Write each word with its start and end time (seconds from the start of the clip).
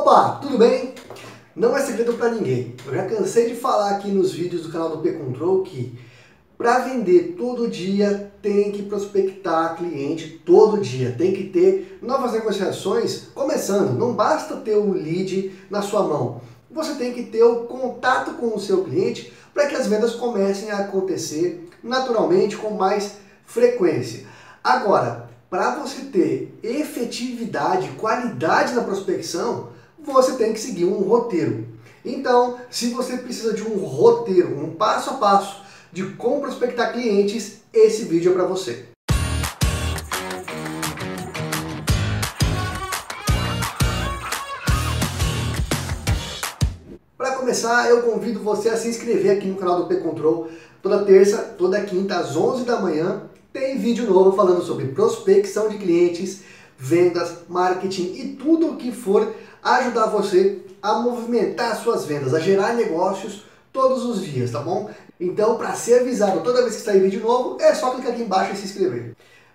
Opa, 0.00 0.38
tudo 0.40 0.56
bem? 0.56 0.94
Não 1.54 1.76
é 1.76 1.82
segredo 1.82 2.14
para 2.14 2.30
ninguém. 2.30 2.74
Eu 2.86 2.94
já 2.94 3.04
cansei 3.04 3.50
de 3.50 3.54
falar 3.54 3.90
aqui 3.90 4.08
nos 4.08 4.32
vídeos 4.32 4.62
do 4.62 4.72
canal 4.72 4.88
do 4.88 5.02
P-Control 5.02 5.62
que 5.62 5.98
para 6.56 6.78
vender 6.78 7.34
todo 7.36 7.68
dia 7.68 8.32
tem 8.40 8.72
que 8.72 8.84
prospectar 8.84 9.76
cliente 9.76 10.40
todo 10.46 10.80
dia, 10.80 11.14
tem 11.18 11.34
que 11.34 11.44
ter 11.44 11.98
novas 12.00 12.32
negociações 12.32 13.26
começando. 13.34 13.98
Não 13.98 14.14
basta 14.14 14.56
ter 14.56 14.76
o 14.76 14.90
lead 14.90 15.54
na 15.68 15.82
sua 15.82 16.02
mão, 16.02 16.40
você 16.70 16.94
tem 16.94 17.12
que 17.12 17.24
ter 17.24 17.42
o 17.42 17.64
contato 17.64 18.38
com 18.38 18.56
o 18.56 18.60
seu 18.60 18.82
cliente 18.82 19.30
para 19.52 19.66
que 19.66 19.76
as 19.76 19.86
vendas 19.86 20.14
comecem 20.14 20.70
a 20.70 20.78
acontecer 20.78 21.68
naturalmente 21.82 22.56
com 22.56 22.70
mais 22.70 23.16
frequência. 23.44 24.24
Agora, 24.64 25.28
para 25.50 25.74
você 25.74 26.04
ter 26.06 26.58
efetividade, 26.62 27.90
qualidade 27.98 28.72
na 28.72 28.82
prospecção, 28.82 29.78
você 30.04 30.32
tem 30.32 30.52
que 30.52 30.60
seguir 30.60 30.84
um 30.84 30.98
roteiro. 31.00 31.66
Então, 32.04 32.58
se 32.70 32.90
você 32.90 33.18
precisa 33.18 33.52
de 33.52 33.62
um 33.62 33.76
roteiro, 33.84 34.58
um 34.58 34.74
passo 34.74 35.10
a 35.10 35.14
passo 35.14 35.62
de 35.92 36.04
como 36.14 36.40
prospectar 36.40 36.92
clientes, 36.92 37.60
esse 37.72 38.04
vídeo 38.04 38.32
é 38.32 38.34
para 38.34 38.44
você. 38.44 38.86
Para 47.16 47.32
começar, 47.32 47.90
eu 47.90 48.02
convido 48.02 48.40
você 48.40 48.70
a 48.70 48.76
se 48.76 48.88
inscrever 48.88 49.36
aqui 49.36 49.46
no 49.46 49.56
canal 49.56 49.82
do 49.82 49.86
P-Control. 49.86 50.48
Toda 50.82 51.04
terça, 51.04 51.38
toda 51.58 51.82
quinta, 51.82 52.16
às 52.16 52.34
11 52.34 52.64
da 52.64 52.80
manhã, 52.80 53.24
tem 53.52 53.76
vídeo 53.76 54.06
novo 54.06 54.34
falando 54.34 54.62
sobre 54.62 54.86
prospecção 54.86 55.68
de 55.68 55.76
clientes, 55.76 56.40
vendas, 56.78 57.40
marketing 57.46 58.14
e 58.14 58.28
tudo 58.40 58.68
o 58.70 58.76
que 58.76 58.90
for 58.90 59.34
ajudar 59.62 60.06
você 60.06 60.58
a 60.82 60.94
movimentar 60.94 61.76
suas 61.76 62.04
vendas, 62.04 62.34
a 62.34 62.40
gerar 62.40 62.74
negócios 62.74 63.44
todos 63.72 64.04
os 64.04 64.24
dias, 64.24 64.50
tá 64.50 64.60
bom? 64.60 64.90
Então, 65.18 65.56
para 65.56 65.74
ser 65.74 66.00
avisado 66.00 66.40
toda 66.40 66.62
vez 66.62 66.76
que 66.76 66.82
sair 66.82 67.00
vídeo 67.00 67.20
novo, 67.20 67.60
é 67.60 67.74
só 67.74 67.90
clicar 67.90 68.12
aqui 68.12 68.22
embaixo 68.22 68.54
e 68.54 68.56
se 68.56 68.64
inscrever. 68.64 69.14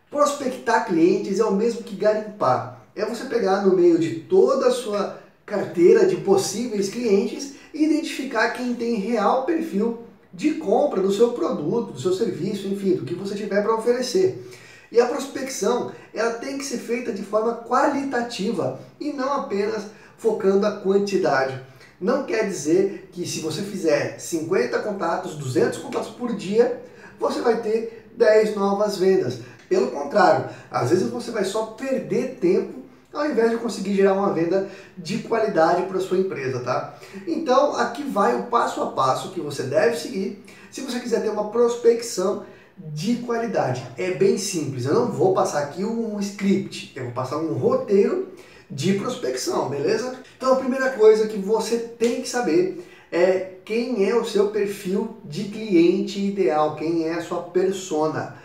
Prospectar 0.09 0.85
clientes 0.85 1.39
é 1.39 1.45
o 1.45 1.51
mesmo 1.51 1.83
que 1.83 1.95
garimpar. 1.95 2.81
É 2.95 3.05
você 3.05 3.25
pegar 3.25 3.65
no 3.65 3.75
meio 3.75 3.99
de 3.99 4.15
toda 4.21 4.67
a 4.67 4.71
sua 4.71 5.19
carteira 5.45 6.05
de 6.05 6.17
possíveis 6.17 6.89
clientes 6.89 7.55
e 7.73 7.83
identificar 7.83 8.51
quem 8.51 8.73
tem 8.73 8.95
real 8.95 9.43
perfil 9.45 9.99
de 10.33 10.55
compra 10.55 11.01
do 11.01 11.11
seu 11.11 11.33
produto, 11.33 11.93
do 11.93 11.99
seu 11.99 12.13
serviço, 12.13 12.67
enfim, 12.67 12.93
do 12.93 13.05
que 13.05 13.15
você 13.15 13.35
tiver 13.35 13.61
para 13.61 13.75
oferecer. 13.75 14.49
E 14.95 15.01
a 15.01 15.07
prospecção, 15.07 15.91
ela 16.13 16.35
tem 16.35 16.57
que 16.57 16.63
ser 16.63 16.77
feita 16.77 17.11
de 17.11 17.21
forma 17.21 17.53
qualitativa 17.67 18.79
e 18.97 19.11
não 19.11 19.33
apenas 19.33 19.87
focando 20.17 20.65
a 20.65 20.77
quantidade. 20.77 21.61
Não 21.99 22.23
quer 22.23 22.47
dizer 22.47 23.09
que 23.11 23.27
se 23.27 23.41
você 23.41 23.61
fizer 23.61 24.17
50 24.17 24.79
contatos, 24.79 25.35
200 25.35 25.79
contatos 25.79 26.11
por 26.11 26.33
dia, 26.33 26.81
você 27.19 27.41
vai 27.41 27.61
ter 27.61 28.09
10 28.15 28.55
novas 28.55 28.95
vendas. 28.95 29.39
Pelo 29.67 29.91
contrário, 29.91 30.49
às 30.71 30.91
vezes 30.91 31.09
você 31.09 31.29
vai 31.29 31.43
só 31.43 31.65
perder 31.65 32.37
tempo 32.39 32.85
ao 33.13 33.29
invés 33.29 33.51
de 33.51 33.57
conseguir 33.57 33.95
gerar 33.95 34.13
uma 34.13 34.31
venda 34.31 34.69
de 34.97 35.19
qualidade 35.19 35.83
para 35.87 35.99
sua 35.99 36.19
empresa, 36.19 36.61
tá? 36.61 36.95
Então, 37.27 37.75
aqui 37.75 38.03
vai 38.03 38.33
o 38.39 38.43
passo 38.43 38.81
a 38.81 38.91
passo 38.91 39.31
que 39.31 39.41
você 39.41 39.63
deve 39.63 39.97
seguir 39.97 40.41
se 40.71 40.79
você 40.79 41.01
quiser 41.01 41.21
ter 41.21 41.29
uma 41.29 41.49
prospecção 41.49 42.45
de 42.77 43.17
qualidade. 43.17 43.85
É 43.97 44.11
bem 44.11 44.37
simples, 44.37 44.85
eu 44.85 44.93
não 44.93 45.11
vou 45.11 45.33
passar 45.33 45.63
aqui 45.63 45.83
um 45.83 46.19
script, 46.19 46.91
eu 46.95 47.05
vou 47.05 47.13
passar 47.13 47.37
um 47.37 47.53
roteiro 47.53 48.29
de 48.69 48.93
prospecção, 48.93 49.69
beleza? 49.69 50.19
Então 50.37 50.53
a 50.53 50.57
primeira 50.57 50.91
coisa 50.91 51.27
que 51.27 51.37
você 51.37 51.77
tem 51.77 52.21
que 52.21 52.29
saber 52.29 52.85
é 53.11 53.55
quem 53.63 54.07
é 54.07 54.15
o 54.15 54.25
seu 54.25 54.49
perfil 54.49 55.17
de 55.23 55.45
cliente 55.45 56.19
ideal, 56.19 56.75
quem 56.75 57.07
é 57.07 57.13
a 57.13 57.21
sua 57.21 57.43
persona. 57.43 58.35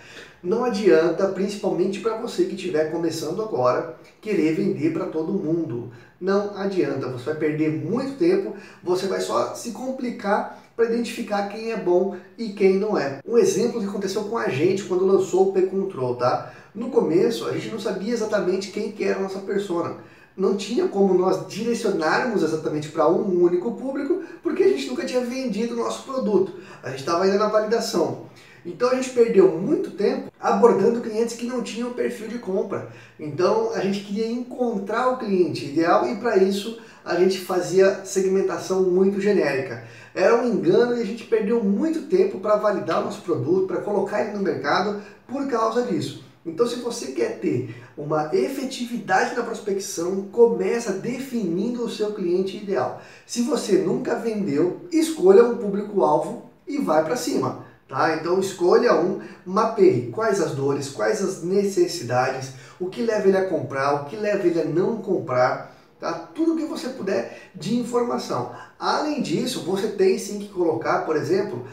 Não 0.42 0.64
adianta, 0.64 1.28
principalmente 1.28 2.00
para 2.00 2.16
você 2.16 2.44
que 2.44 2.54
estiver 2.54 2.90
começando 2.90 3.42
agora, 3.42 3.96
querer 4.22 4.54
vender 4.54 4.92
para 4.92 5.06
todo 5.06 5.32
mundo. 5.32 5.92
Não 6.18 6.56
adianta, 6.56 7.08
você 7.08 7.26
vai 7.26 7.34
perder 7.34 7.70
muito 7.70 8.16
tempo, 8.16 8.54
você 8.82 9.06
vai 9.06 9.20
só 9.20 9.54
se 9.54 9.72
complicar 9.72 10.62
para 10.80 10.94
identificar 10.94 11.48
quem 11.48 11.72
é 11.72 11.76
bom 11.76 12.16
e 12.38 12.54
quem 12.54 12.78
não 12.78 12.96
é. 12.96 13.20
Um 13.28 13.36
exemplo 13.36 13.80
que 13.80 13.86
aconteceu 13.86 14.24
com 14.24 14.38
a 14.38 14.48
gente 14.48 14.84
quando 14.84 15.04
lançou 15.04 15.50
o 15.50 15.52
P-Control, 15.52 16.16
tá? 16.16 16.54
No 16.74 16.88
começo, 16.88 17.46
a 17.46 17.52
gente 17.52 17.68
não 17.68 17.78
sabia 17.78 18.14
exatamente 18.14 18.70
quem 18.70 18.90
que 18.90 19.04
era 19.04 19.18
a 19.18 19.22
nossa 19.22 19.40
persona. 19.40 19.96
Não 20.34 20.56
tinha 20.56 20.88
como 20.88 21.12
nós 21.12 21.46
direcionarmos 21.48 22.42
exatamente 22.42 22.88
para 22.88 23.06
um 23.10 23.42
único 23.42 23.72
público, 23.72 24.22
porque 24.42 24.62
a 24.62 24.68
gente 24.68 24.86
nunca 24.86 25.04
tinha 25.04 25.20
vendido 25.20 25.74
o 25.74 25.76
nosso 25.76 26.04
produto. 26.04 26.54
A 26.82 26.88
gente 26.88 27.00
estava 27.00 27.24
ainda 27.24 27.36
na 27.36 27.48
validação. 27.48 28.24
Então 28.64 28.90
a 28.90 28.94
gente 28.94 29.10
perdeu 29.10 29.58
muito 29.58 29.90
tempo 29.92 30.30
abordando 30.38 31.00
clientes 31.00 31.36
que 31.36 31.46
não 31.46 31.62
tinham 31.62 31.92
perfil 31.92 32.28
de 32.28 32.38
compra. 32.38 32.90
Então 33.18 33.72
a 33.72 33.80
gente 33.80 34.00
queria 34.00 34.30
encontrar 34.30 35.08
o 35.08 35.18
cliente 35.18 35.66
ideal 35.66 36.06
e 36.06 36.16
para 36.16 36.36
isso 36.36 36.80
a 37.04 37.16
gente 37.16 37.38
fazia 37.38 38.04
segmentação 38.04 38.82
muito 38.82 39.20
genérica. 39.20 39.84
Era 40.14 40.36
um 40.36 40.46
engano 40.46 40.96
e 40.96 41.02
a 41.02 41.06
gente 41.06 41.24
perdeu 41.24 41.62
muito 41.62 42.02
tempo 42.02 42.40
para 42.40 42.56
validar 42.56 43.00
o 43.00 43.04
nosso 43.04 43.22
produto, 43.22 43.66
para 43.66 43.80
colocar 43.80 44.22
ele 44.22 44.36
no 44.36 44.42
mercado 44.42 45.00
por 45.26 45.46
causa 45.48 45.82
disso. 45.82 46.24
Então, 46.44 46.66
se 46.66 46.76
você 46.76 47.08
quer 47.08 47.38
ter 47.38 47.74
uma 47.96 48.30
efetividade 48.34 49.36
na 49.36 49.42
prospecção, 49.42 50.22
começa 50.32 50.92
definindo 50.92 51.84
o 51.84 51.90
seu 51.90 52.14
cliente 52.14 52.56
ideal. 52.56 53.02
Se 53.26 53.42
você 53.42 53.78
nunca 53.78 54.14
vendeu, 54.14 54.80
escolha 54.90 55.44
um 55.44 55.58
público-alvo 55.58 56.50
e 56.66 56.78
vai 56.78 57.04
para 57.04 57.16
cima. 57.16 57.66
Tá? 57.90 58.14
Então 58.14 58.38
escolha 58.38 58.94
um, 58.94 59.20
mapeie 59.44 60.12
quais 60.12 60.40
as 60.40 60.52
dores, 60.52 60.88
quais 60.88 61.20
as 61.20 61.42
necessidades, 61.42 62.52
o 62.78 62.86
que 62.86 63.02
leva 63.02 63.26
ele 63.26 63.36
a 63.36 63.48
comprar, 63.48 63.94
o 63.94 64.04
que 64.04 64.14
leva 64.14 64.46
ele 64.46 64.60
a 64.60 64.64
não 64.64 64.98
comprar, 64.98 65.74
tá? 65.98 66.12
tudo 66.12 66.56
que 66.56 66.66
você 66.66 66.90
puder 66.90 67.50
de 67.52 67.76
informação. 67.76 68.52
Além 68.78 69.20
disso, 69.20 69.64
você 69.64 69.88
tem 69.88 70.16
sim 70.20 70.38
que 70.38 70.48
colocar, 70.50 71.00
por 71.00 71.16
exemplo, 71.16 71.66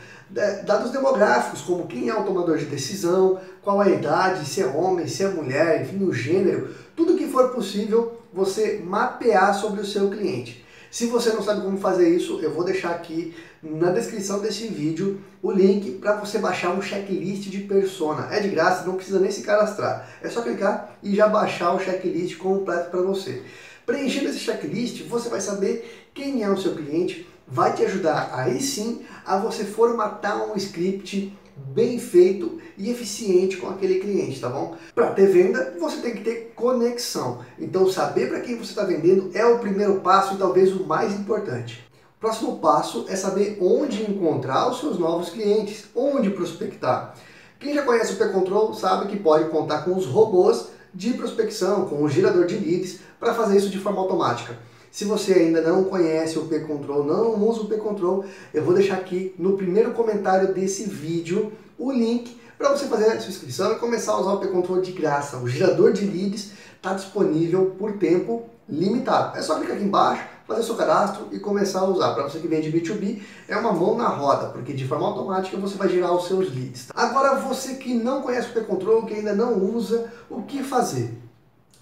dados 0.66 0.90
demográficos, 0.90 1.62
como 1.62 1.86
quem 1.86 2.10
é 2.10 2.16
o 2.16 2.24
tomador 2.24 2.58
de 2.58 2.66
decisão, 2.66 3.40
qual 3.62 3.80
a 3.80 3.88
idade, 3.88 4.44
se 4.44 4.60
é 4.60 4.66
homem, 4.66 5.08
se 5.08 5.24
é 5.24 5.28
mulher, 5.28 5.84
enfim, 5.84 6.04
o 6.04 6.12
gênero, 6.12 6.74
tudo 6.96 7.16
que 7.16 7.28
for 7.28 7.50
possível 7.50 8.20
você 8.34 8.82
mapear 8.84 9.54
sobre 9.54 9.82
o 9.82 9.86
seu 9.86 10.10
cliente. 10.10 10.66
Se 10.90 11.08
você 11.08 11.32
não 11.32 11.44
sabe 11.44 11.62
como 11.62 11.78
fazer 11.78 12.10
isso, 12.10 12.40
eu 12.42 12.54
vou 12.54 12.64
deixar 12.64 12.92
aqui 12.92 13.36
na 13.62 13.92
descrição 13.92 14.40
desse 14.40 14.68
vídeo 14.68 15.22
o 15.42 15.52
link 15.52 15.92
para 16.00 16.16
você 16.16 16.40
baixar 16.40 16.72
um 16.72 16.82
checklist 16.82 17.50
de 17.50 17.60
persona. 17.60 18.28
É 18.32 18.40
de 18.40 18.48
graça, 18.50 18.86
não 18.86 18.96
precisa 18.96 19.20
nem 19.20 19.32
se 19.32 19.42
cadastrar. 19.42 20.08
É 20.22 20.30
só 20.30 20.42
clicar 20.42 20.98
e 21.04 21.16
já 21.16 21.28
baixar 21.28 21.74
o 21.74 21.80
checklist 21.80 22.38
completo 22.38 22.90
para 22.90 23.02
você. 23.02 23.44
Preenchendo 23.86 24.30
esse 24.30 24.40
checklist, 24.40 25.04
você 25.04 25.30
vai 25.30 25.42
saber 25.42 26.10
quem 26.14 26.44
é 26.44 26.50
o 26.50 26.58
seu 26.58 26.76
cliente, 26.76 27.28
vai 27.48 27.74
te 27.74 27.84
ajudar 27.84 28.32
aí 28.34 28.60
sim 28.62 29.06
a 29.26 29.38
você 29.38 29.64
formatar 29.64 30.50
um 30.50 30.56
script 30.56 31.34
bem 31.74 32.00
feito 32.00 32.60
e 32.78 32.90
eficiente 32.90 33.58
com 33.58 33.68
aquele 33.68 34.00
cliente, 34.00 34.40
tá 34.40 34.50
bom? 34.50 34.76
Para 34.94 35.12
ter 35.12 35.28
venda, 35.28 35.76
você 35.80 35.98
tem 35.98 36.14
que 36.14 36.24
ter 36.24 36.54
conexão. 36.56 37.40
Então, 37.60 37.90
saber 37.92 38.30
para 38.30 38.42
quem 38.42 38.56
você 38.56 38.72
está 38.72 38.84
vendendo 38.84 39.32
é 39.34 39.46
o 39.46 39.60
primeiro 39.60 40.02
passo 40.02 40.36
e 40.36 40.38
talvez 40.38 40.72
o 40.74 40.86
mais 40.86 41.14
importante. 41.14 41.84
O 42.18 42.20
próximo 42.20 42.60
passo 42.60 43.06
é 43.10 43.16
saber 43.16 43.58
onde 43.62 44.04
encontrar 44.04 44.70
os 44.70 44.80
seus 44.80 44.98
novos 44.98 45.30
clientes, 45.30 45.86
onde 45.96 46.30
prospectar. 46.32 47.16
Quem 47.60 47.74
já 47.74 47.84
conhece 47.84 48.14
o 48.14 48.18
P-Control 48.18 48.74
sabe 48.74 49.08
que 49.08 49.18
pode 49.18 49.50
contar 49.50 49.84
com 49.84 49.96
os 49.96 50.06
robôs 50.06 50.70
de 50.94 51.14
prospecção, 51.14 51.86
com 51.86 52.04
o 52.04 52.10
gerador 52.10 52.46
de 52.46 52.56
leads, 52.56 53.00
para 53.20 53.34
fazer 53.34 53.58
isso 53.58 53.70
de 53.70 53.80
forma 53.80 54.00
automática. 54.00 54.58
Se 54.98 55.06
você 55.06 55.34
ainda 55.34 55.62
não 55.62 55.84
conhece 55.84 56.40
o 56.40 56.46
P-Control, 56.46 57.04
não 57.04 57.36
usa 57.48 57.62
o 57.62 57.66
P-Control, 57.68 58.26
eu 58.52 58.64
vou 58.64 58.74
deixar 58.74 58.96
aqui 58.96 59.32
no 59.38 59.56
primeiro 59.56 59.92
comentário 59.92 60.56
desse 60.56 60.86
vídeo 60.86 61.54
o 61.78 61.92
link 61.92 62.42
para 62.58 62.72
você 62.72 62.88
fazer 62.88 63.12
a 63.12 63.20
sua 63.20 63.30
inscrição 63.30 63.74
e 63.74 63.76
começar 63.76 64.14
a 64.14 64.20
usar 64.20 64.34
o 64.34 64.40
P-Control 64.40 64.82
de 64.82 64.92
graça. 64.94 65.38
O 65.38 65.48
gerador 65.48 65.94
de 65.94 66.04
leads 66.04 66.52
está 66.76 66.96
disponível 66.96 67.76
por 67.78 68.00
tempo 68.00 68.46
limitado. 68.68 69.38
É 69.38 69.42
só 69.44 69.60
clicar 69.60 69.76
aqui 69.76 69.86
embaixo, 69.86 70.24
fazer 70.48 70.64
seu 70.64 70.74
cadastro 70.74 71.28
e 71.32 71.38
começar 71.38 71.82
a 71.82 71.86
usar. 71.86 72.16
Para 72.16 72.24
você 72.24 72.40
que 72.40 72.48
vende 72.48 72.72
B2B, 72.72 73.22
é 73.48 73.56
uma 73.56 73.74
mão 73.74 73.96
na 73.96 74.08
roda, 74.08 74.48
porque 74.48 74.74
de 74.74 74.88
forma 74.88 75.06
automática 75.06 75.58
você 75.58 75.78
vai 75.78 75.90
gerar 75.90 76.12
os 76.12 76.26
seus 76.26 76.52
leads. 76.52 76.88
Agora, 76.96 77.36
você 77.36 77.76
que 77.76 77.94
não 77.94 78.24
conhece 78.24 78.50
o 78.50 78.54
P-Control, 78.54 79.06
que 79.06 79.14
ainda 79.14 79.36
não 79.36 79.64
usa, 79.64 80.12
o 80.28 80.42
que 80.42 80.64
fazer? 80.64 81.14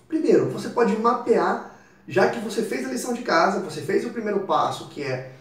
Primeiro, 0.06 0.50
você 0.50 0.68
pode 0.68 0.98
mapear 0.98 1.75
já 2.08 2.30
que 2.30 2.40
você 2.40 2.62
fez 2.62 2.86
a 2.86 2.90
lição 2.90 3.14
de 3.14 3.22
casa, 3.22 3.60
você 3.60 3.82
fez 3.82 4.06
o 4.06 4.10
primeiro 4.10 4.42
passo, 4.42 4.90
que 4.90 5.02
é 5.02 5.32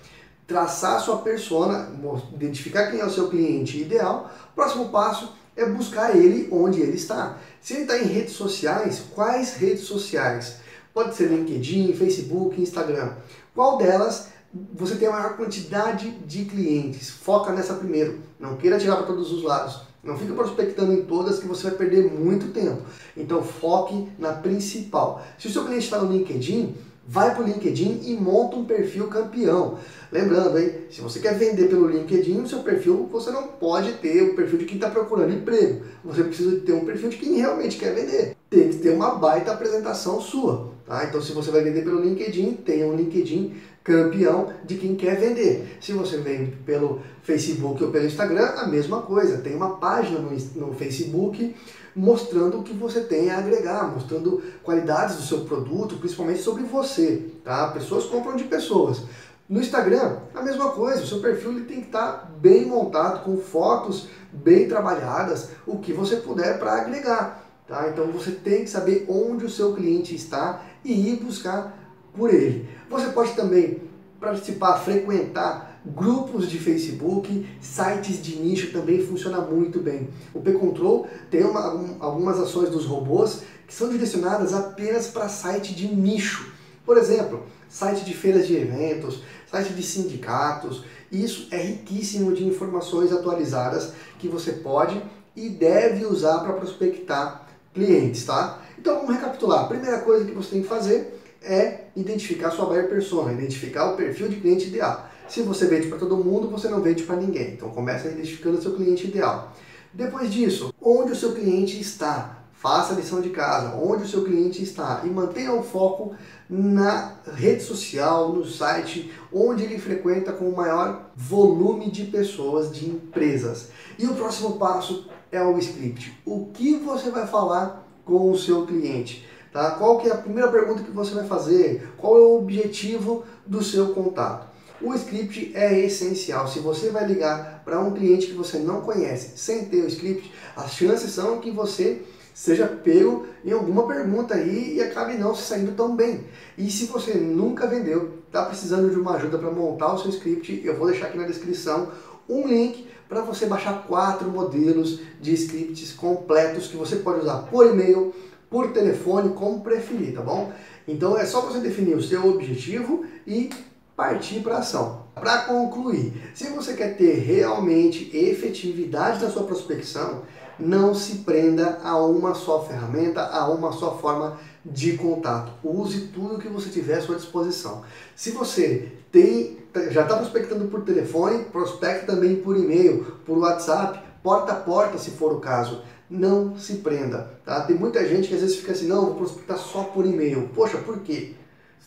traçar 0.47 1.01
sua 1.01 1.19
persona, 1.19 1.91
identificar 2.35 2.91
quem 2.91 3.01
é 3.01 3.05
o 3.05 3.11
seu 3.11 3.29
cliente 3.29 3.81
ideal, 3.81 4.31
o 4.53 4.55
próximo 4.55 4.89
passo 4.91 5.33
é 5.57 5.65
buscar 5.67 6.17
ele 6.17 6.49
onde 6.51 6.81
ele 6.81 6.97
está. 6.97 7.39
Se 7.61 7.75
ele 7.75 7.83
está 7.83 7.99
em 7.99 8.07
redes 8.07 8.35
sociais, 8.35 9.03
quais 9.15 9.55
redes 9.55 9.85
sociais? 9.85 10.57
Pode 10.93 11.15
ser 11.15 11.29
LinkedIn, 11.29 11.93
Facebook, 11.95 12.61
Instagram. 12.61 13.13
Qual 13.55 13.79
delas 13.79 14.29
você 14.73 14.97
tem 14.97 15.09
a 15.09 15.13
maior 15.13 15.37
quantidade 15.37 16.11
de 16.11 16.45
clientes? 16.45 17.11
Foca 17.11 17.53
nessa 17.53 17.75
primeiro. 17.75 18.21
Não 18.39 18.57
queira 18.57 18.79
tirar 18.79 18.97
para 18.97 19.07
todos 19.07 19.33
os 19.33 19.43
lados. 19.43 19.81
Não 20.05 20.19
fica 20.19 20.35
prospectando 20.35 20.93
em 20.93 21.03
todas 21.03 21.39
que 21.39 21.47
você 21.47 21.69
vai 21.69 21.79
perder 21.79 22.11
muito 22.11 22.53
tempo. 22.53 22.83
Então 23.17 23.43
foque 23.43 24.09
na 24.19 24.33
principal. 24.33 25.25
Se 25.39 25.49
o 25.49 25.51
seu 25.51 25.65
cliente 25.65 25.85
está 25.85 25.99
no 25.99 26.13
LinkedIn, 26.13 26.75
vai 27.07 27.35
para 27.35 27.43
o 27.43 27.47
LinkedIn 27.47 28.03
e 28.05 28.15
monta 28.15 28.57
um 28.57 28.65
perfil 28.65 29.09
campeão. 29.09 29.79
Lembrando, 30.13 30.59
hein, 30.59 30.73
se 30.91 31.01
você 31.01 31.21
quer 31.21 31.37
vender 31.37 31.69
pelo 31.69 31.89
LinkedIn, 31.89 32.41
o 32.43 32.49
seu 32.49 32.61
perfil 32.61 33.09
você 33.11 33.31
não 33.31 33.49
pode 33.49 33.93
ter 33.95 34.23
o 34.23 34.35
perfil 34.35 34.59
de 34.59 34.65
quem 34.67 34.77
está 34.77 34.91
procurando 34.91 35.33
emprego. 35.33 35.83
Você 36.05 36.23
precisa 36.23 36.61
ter 36.61 36.73
um 36.73 36.85
perfil 36.85 37.09
de 37.09 37.17
quem 37.17 37.37
realmente 37.37 37.79
quer 37.79 37.95
vender. 37.95 38.37
Tem 38.55 38.69
que 38.69 38.77
ter 38.77 38.91
uma 38.91 39.17
baita 39.17 39.51
apresentação 39.51 40.21
sua. 40.21 40.73
Tá? 40.87 41.05
Então, 41.05 41.21
se 41.21 41.33
você 41.33 41.51
vai 41.51 41.63
vender 41.63 41.83
pelo 41.83 42.01
LinkedIn, 42.01 42.53
tenha 42.65 42.87
um 42.87 42.95
LinkedIn 42.95 43.53
campeão 43.83 44.53
de 44.65 44.77
quem 44.77 44.95
quer 44.95 45.19
vender. 45.19 45.77
Se 45.81 45.93
você 45.93 46.19
vende 46.19 46.53
pelo 46.65 47.01
Facebook 47.25 47.83
ou 47.83 47.91
pelo 47.91 48.07
Instagram, 48.07 48.47
a 48.57 48.69
mesma 48.69 49.03
coisa. 49.03 49.39
Tem 49.39 49.57
uma 49.57 49.79
página 49.79 50.21
no, 50.21 50.31
no 50.31 50.73
Facebook 50.75 51.55
mostrando 51.97 52.61
o 52.61 52.63
que 52.63 52.73
você 52.73 53.01
tem 53.01 53.31
a 53.31 53.39
agregar, 53.39 53.93
mostrando 53.93 54.41
qualidades 54.63 55.17
do 55.17 55.23
seu 55.23 55.41
produto, 55.41 55.97
principalmente 55.97 56.41
sobre 56.41 56.63
você. 56.63 57.31
Tá? 57.45 57.69
Pessoas 57.69 58.05
compram 58.05 58.37
de 58.37 58.45
pessoas. 58.45 59.03
No 59.49 59.61
Instagram, 59.61 60.19
a 60.33 60.43
mesma 60.43 60.71
coisa, 60.71 61.03
o 61.03 61.07
seu 61.07 61.21
perfil 61.21 61.51
ele 61.51 61.65
tem 61.65 61.81
que 61.81 61.87
estar 61.87 62.33
bem 62.41 62.67
montado, 62.67 63.25
com 63.25 63.37
fotos 63.37 64.09
bem 64.33 64.69
trabalhadas, 64.69 65.51
o 65.67 65.79
que 65.79 65.93
você 65.93 66.17
puder 66.17 66.59
para 66.59 66.81
agregar. 66.81 67.44
Tá? 67.67 67.89
Então 67.89 68.07
você 68.09 68.31
tem 68.31 68.65
que 68.65 68.71
saber 68.71 69.07
onde 69.09 69.45
o 69.45 69.51
seu 69.51 69.75
cliente 69.75 70.15
está 70.15 70.63
e 70.85 70.93
ir 71.11 71.17
buscar 71.17 71.79
por 72.15 72.33
ele. 72.33 72.69
Você 72.91 73.09
pode 73.09 73.33
também 73.33 73.83
participar, 74.21 74.79
frequentar 74.79 75.81
grupos 75.85 76.49
de 76.49 76.59
Facebook, 76.59 77.47
sites 77.61 78.23
de 78.23 78.37
nicho 78.37 78.73
também 78.73 79.05
funciona 79.05 79.41
muito 79.41 79.81
bem. 79.81 80.09
O 80.33 80.41
P-Control 80.41 81.07
tem 81.31 81.45
uma, 81.45 81.75
um, 81.75 81.97
algumas 82.01 82.39
ações 82.39 82.71
dos 82.71 82.87
robôs 82.87 83.43
que 83.67 83.75
são 83.75 83.91
direcionadas 83.91 84.55
apenas 84.55 85.09
para 85.09 85.29
site 85.29 85.75
de 85.75 85.89
nicho. 85.89 86.53
Por 86.87 86.97
exemplo, 86.97 87.45
site 87.69 88.05
de 88.05 88.15
feiras 88.15 88.47
de 88.47 88.57
eventos, 88.57 89.23
site 89.51 89.73
de 89.73 89.83
sindicatos. 89.83 90.85
Isso 91.13 91.49
é 91.51 91.63
riquíssimo 91.63 92.35
de 92.35 92.47
informações 92.47 93.13
atualizadas 93.13 93.93
que 94.19 94.29
você 94.29 94.53
pode 94.53 95.01
e 95.37 95.49
deve 95.49 96.07
usar 96.07 96.41
para 96.41 96.53
prospectar 96.55 97.44
clientes, 97.75 98.25
tá? 98.25 98.63
Então 98.79 98.97
vamos 99.01 99.15
recapitular. 99.15 99.65
A 99.65 99.69
primeira 99.69 99.99
coisa 100.01 100.25
que 100.25 100.33
você 100.33 100.51
tem 100.51 100.63
que 100.63 100.69
fazer 100.69 101.21
é 101.43 101.89
identificar 101.95 102.51
sua 102.51 102.67
buyer 102.67 102.89
persona, 102.89 103.33
identificar 103.33 103.93
o 103.93 103.97
perfil 103.97 104.29
de 104.29 104.37
cliente 104.37 104.69
ideal. 104.69 105.11
Se 105.29 105.43
você 105.43 105.67
vende 105.67 105.89
para 105.89 105.99
todo 105.99 106.17
mundo, 106.17 106.49
você 106.49 106.69
não 106.69 106.81
vende 106.81 107.03
para 107.03 107.17
ninguém. 107.17 107.55
Então 107.55 107.71
começa 107.71 108.09
identificando 108.09 108.59
o 108.59 108.63
seu 108.63 108.75
cliente 108.75 109.07
ideal. 109.07 109.53
Depois 109.93 110.33
disso, 110.33 110.73
onde 110.81 111.13
o 111.13 111.17
seu 111.17 111.33
cliente 111.33 111.81
está? 111.81 112.44
Faça 112.65 112.95
a 112.95 112.97
lição 112.97 113.21
de 113.21 113.29
casa, 113.29 113.77
onde 113.77 114.05
o 114.05 114.09
seu 114.09 114.25
cliente 114.25 114.63
está 114.63 115.03
e 115.05 115.11
mantenha 115.11 115.53
o 115.53 115.63
foco 115.63 116.15
na 116.49 117.13
rede 117.35 117.63
social, 117.63 118.33
no 118.33 118.43
site, 118.43 119.13
onde 119.31 119.65
ele 119.65 119.79
frequenta 119.79 120.33
com 120.33 120.49
o 120.49 120.57
maior 120.57 121.11
volume 121.15 121.91
de 121.91 122.05
pessoas, 122.05 122.75
de 122.75 122.89
empresas. 122.89 123.69
E 123.99 124.07
o 124.07 124.15
próximo 124.15 124.53
passo 124.53 125.07
é 125.31 125.43
o 125.43 125.59
script. 125.59 126.19
O 126.25 126.47
que 126.55 126.77
você 126.77 127.11
vai 127.11 127.27
falar 127.27 127.87
com 128.03 128.31
o 128.31 128.39
seu 128.39 128.65
cliente? 128.65 129.29
Tá? 129.53 129.73
Qual 129.73 129.99
que 129.99 130.09
é 130.09 130.13
a 130.13 130.17
primeira 130.17 130.51
pergunta 130.51 130.83
que 130.83 130.91
você 130.91 131.15
vai 131.15 131.27
fazer? 131.27 131.93
Qual 131.99 132.17
é 132.17 132.21
o 132.21 132.39
objetivo 132.39 133.25
do 133.45 133.63
seu 133.63 133.93
contato? 133.93 134.54
O 134.85 134.93
script 134.93 135.53
é 135.55 135.81
essencial. 135.81 136.47
Se 136.47 136.59
você 136.59 136.91
vai 136.91 137.07
ligar 137.07 137.63
para 137.65 137.81
um 137.81 137.93
cliente 137.93 138.27
que 138.27 138.35
você 138.35 138.59
não 138.59 138.83
conhece 138.83 139.39
sem 139.39 139.65
ter 139.65 139.79
o 139.79 139.87
script, 139.87 140.31
as 140.55 140.73
chances 140.73 141.11
são 141.11 141.41
que 141.41 141.51
você 141.51 142.03
seja 142.35 142.67
pego 142.67 143.27
em 143.43 143.53
alguma 143.53 143.87
pergunta 143.87 144.35
aí 144.35 144.75
e 144.75 144.83
acabe 144.83 145.15
não 145.15 145.35
se 145.35 145.45
saindo 145.45 145.73
tão 145.73 145.97
bem. 145.97 146.27
E 146.59 146.71
se 146.71 146.85
você 146.85 147.15
nunca 147.15 147.67
vendeu, 147.67 148.19
está 148.27 148.45
precisando 148.45 148.91
de 148.91 148.97
uma 148.97 149.15
ajuda 149.15 149.39
para 149.39 149.51
montar 149.51 149.95
o 149.95 149.99
seu 149.99 150.11
script, 150.11 150.61
eu 150.63 150.77
vou 150.77 150.89
deixar 150.89 151.07
aqui 151.07 151.17
na 151.17 151.27
descrição 151.27 151.89
um 152.29 152.47
link 152.47 152.87
para 153.09 153.23
você 153.23 153.47
baixar 153.47 153.87
quatro 153.87 154.29
modelos 154.29 155.01
de 155.19 155.33
scripts 155.33 155.93
completos 155.93 156.67
que 156.67 156.77
você 156.77 156.97
pode 156.97 157.21
usar 157.21 157.39
por 157.51 157.67
e-mail, 157.67 158.15
por 158.51 158.71
telefone, 158.73 159.31
como 159.31 159.63
preferir, 159.63 160.15
tá 160.15 160.21
bom? 160.21 160.53
Então 160.87 161.17
é 161.17 161.25
só 161.25 161.41
você 161.41 161.59
definir 161.59 161.97
o 161.97 162.03
seu 162.03 162.29
objetivo 162.29 163.07
e 163.27 163.49
partir 163.97 164.41
para 164.41 164.59
ação. 164.59 165.05
Para 165.15 165.43
concluir, 165.43 166.31
se 166.35 166.49
você 166.51 166.75
quer 166.75 166.97
ter 166.97 167.15
realmente 167.21 168.11
efetividade 168.17 169.23
na 169.23 169.31
sua 169.31 169.45
prospecção, 169.45 170.23
não 170.59 170.95
se 170.95 171.19
prenda 171.19 171.81
a 171.83 171.97
uma 171.99 172.35
só 172.35 172.65
ferramenta, 172.65 173.25
a 173.25 173.49
uma 173.49 173.73
só 173.73 173.97
forma 173.99 174.39
de 174.65 174.97
contato. 174.97 175.53
Use 175.63 176.09
tudo 176.09 176.39
que 176.39 176.49
você 176.49 176.71
tiver 176.71 176.99
à 176.99 177.03
sua 177.03 177.17
disposição. 177.17 177.83
Se 178.17 178.31
você 178.31 178.93
tem, 179.11 179.59
já 179.91 180.03
está 180.03 180.17
prospectando 180.17 180.67
por 180.67 180.83
telefone, 180.83 181.45
prospecte 181.45 182.07
também 182.07 182.37
por 182.37 182.57
e-mail, 182.57 183.05
por 183.25 183.39
WhatsApp, 183.39 184.01
porta 184.23 184.53
a 184.53 184.57
porta, 184.57 184.99
se 184.99 185.11
for 185.11 185.33
o 185.33 185.41
caso. 185.41 185.83
Não 186.09 186.57
se 186.57 186.75
prenda. 186.77 187.39
Tá? 187.45 187.63
Tem 187.63 187.77
muita 187.77 188.07
gente 188.07 188.29
que 188.29 188.35
às 188.35 188.41
vezes 188.41 188.57
fica 188.57 188.73
assim, 188.73 188.87
não, 188.87 189.07
vou 189.07 189.15
prospectar 189.15 189.59
só 189.59 189.85
por 189.85 190.05
e-mail. 190.05 190.51
Poxa, 190.55 190.79
por 190.79 191.01
quê? 191.01 191.35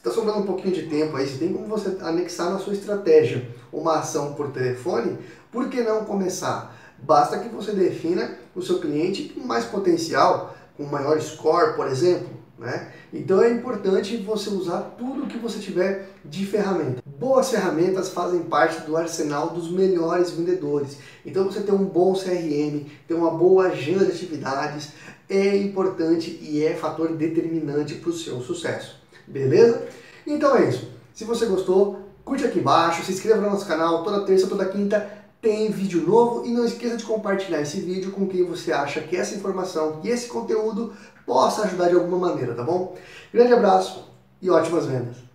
Está 0.07 0.11
sobrando 0.11 0.39
um 0.39 0.45
pouquinho 0.45 0.73
de 0.73 0.83
tempo 0.83 1.15
aí, 1.15 1.27
se 1.27 1.37
tem 1.37 1.53
como 1.53 1.67
você 1.67 1.97
anexar 2.01 2.51
na 2.51 2.59
sua 2.59 2.73
estratégia 2.73 3.47
uma 3.71 3.99
ação 3.99 4.33
por 4.33 4.51
telefone, 4.51 5.17
por 5.51 5.69
que 5.69 5.81
não 5.81 6.05
começar? 6.05 6.75
Basta 6.99 7.37
que 7.39 7.49
você 7.49 7.73
defina 7.73 8.37
o 8.55 8.61
seu 8.61 8.79
cliente 8.79 9.29
com 9.29 9.41
mais 9.41 9.65
potencial, 9.65 10.55
com 10.75 10.83
maior 10.83 11.19
score, 11.21 11.75
por 11.75 11.87
exemplo. 11.87 12.37
Né? 12.57 12.91
Então 13.13 13.43
é 13.43 13.51
importante 13.51 14.17
você 14.17 14.49
usar 14.49 14.95
tudo 14.97 15.27
que 15.27 15.37
você 15.37 15.59
tiver 15.59 16.09
de 16.25 16.43
ferramenta. 16.43 17.03
Boas 17.05 17.51
ferramentas 17.51 18.09
fazem 18.09 18.41
parte 18.43 18.81
do 18.81 18.97
arsenal 18.97 19.51
dos 19.51 19.69
melhores 19.69 20.31
vendedores. 20.31 20.97
Então 21.23 21.45
você 21.45 21.61
ter 21.61 21.71
um 21.71 21.85
bom 21.85 22.13
CRM, 22.13 22.85
ter 23.07 23.13
uma 23.13 23.29
boa 23.29 23.67
agenda 23.67 24.05
de 24.05 24.11
atividades 24.11 24.89
é 25.29 25.55
importante 25.57 26.39
e 26.41 26.63
é 26.63 26.73
fator 26.73 27.15
determinante 27.15 27.95
para 27.95 28.09
o 28.09 28.13
seu 28.13 28.41
sucesso. 28.41 28.96
Beleza? 29.27 29.85
Então 30.25 30.55
é 30.55 30.69
isso. 30.69 30.89
Se 31.13 31.23
você 31.25 31.45
gostou, 31.45 31.99
curte 32.23 32.45
aqui 32.45 32.59
embaixo, 32.59 33.03
se 33.03 33.11
inscreva 33.11 33.41
no 33.41 33.49
nosso 33.49 33.65
canal. 33.65 34.03
Toda 34.03 34.25
terça, 34.25 34.47
toda 34.47 34.65
quinta 34.65 35.11
tem 35.41 35.69
vídeo 35.69 36.01
novo 36.01 36.45
e 36.45 36.51
não 36.51 36.65
esqueça 36.65 36.97
de 36.97 37.03
compartilhar 37.03 37.61
esse 37.61 37.79
vídeo 37.81 38.11
com 38.11 38.27
quem 38.27 38.43
você 38.43 38.71
acha 38.71 39.01
que 39.01 39.15
essa 39.15 39.35
informação 39.35 39.99
e 40.03 40.09
esse 40.09 40.27
conteúdo 40.27 40.93
possa 41.25 41.63
ajudar 41.63 41.89
de 41.89 41.95
alguma 41.95 42.29
maneira, 42.29 42.55
tá 42.55 42.63
bom? 42.63 42.95
Grande 43.33 43.53
abraço 43.53 44.09
e 44.41 44.49
ótimas 44.49 44.85
vendas! 44.85 45.26